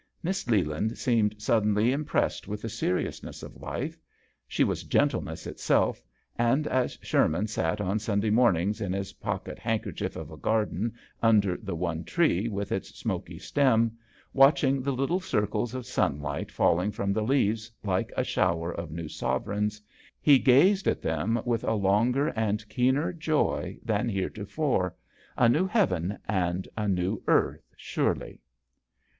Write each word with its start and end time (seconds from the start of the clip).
Miss 0.23 0.49
Le 0.49 0.63
land 0.63 0.97
seemed 0.97 1.39
suddenly 1.39 1.91
impressed 1.91 2.47
with 2.47 2.63
the 2.63 2.69
seriousness 2.69 3.43
of 3.43 3.61
life. 3.61 3.99
She 4.47 4.63
was 4.63 4.81
gentleness 4.81 5.45
itself; 5.45 6.01
and 6.39 6.65
as 6.65 6.97
Sherman 7.03 7.45
sat 7.45 7.79
on 7.79 7.99
Sunday 7.99 8.31
morn 8.31 8.57
ings 8.57 8.81
in 8.81 8.93
his 8.93 9.13
pocket 9.13 9.59
handkerchief 9.59 10.15
of 10.15 10.31
a 10.31 10.37
garden 10.37 10.95
under 11.21 11.55
the 11.55 11.75
one 11.75 12.03
tree, 12.03 12.47
with 12.47 12.71
its 12.71 12.95
smoky 12.95 13.37
stem, 13.37 13.95
watching 14.33 14.81
the 14.81 14.91
little 14.91 15.19
circles 15.19 15.75
of 15.75 15.85
sunlight 15.85 16.51
fall 16.51 16.79
ing 16.81 16.89
from 16.91 17.13
the 17.13 17.21
leaves 17.21 17.71
like 17.83 18.11
a 18.17 18.23
shower 18.23 18.71
of 18.73 18.89
new 18.89 19.07
sovereigns, 19.07 19.79
he 20.19 20.39
gazed 20.39 20.87
at 20.87 21.03
them 21.03 21.39
with 21.45 21.63
a 21.63 21.75
longer 21.75 22.29
and 22.29 22.67
keener 22.69 23.13
joy 23.13 23.77
than 23.83 24.09
heretofore 24.09 24.95
a 25.37 25.47
new 25.47 25.67
heaven 25.67 26.17
and 26.27 26.67
a 26.75 26.87
new 26.87 27.21
earth, 27.27 27.61
surely 27.77 28.41